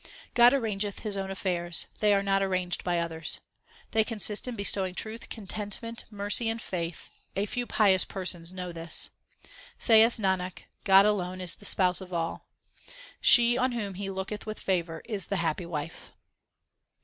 God 0.33 0.51
arrangeth 0.51 1.01
His 1.01 1.15
own 1.15 1.29
affairs; 1.29 1.85
they 1.99 2.11
are 2.15 2.23
not 2.23 2.41
arranged 2.41 2.83
by 2.83 2.97
others: 2.97 3.39
They 3.91 4.03
consist 4.03 4.47
in 4.47 4.55
bestowing 4.55 4.95
truth, 4.95 5.29
contentment, 5.29 6.05
mercy, 6.09 6.49
and 6.49 6.59
faith 6.59 7.11
a 7.35 7.45
few 7.45 7.67
pious 7.67 8.03
persons 8.03 8.51
know 8.51 8.71
this. 8.71 9.11
Saith 9.77 10.17
Nanak, 10.17 10.63
God 10.85 11.05
alone 11.05 11.39
is 11.39 11.55
the 11.55 11.65
Spouse 11.65 12.01
of 12.01 12.11
all. 12.11 12.47
She 13.21 13.59
on 13.59 13.73
whom 13.73 13.93
He 13.93 14.09
looketh 14.09 14.47
with 14.47 14.59
favour 14.59 15.03
is 15.05 15.27
the 15.27 15.35
happy 15.35 15.67
wife. 15.67 16.11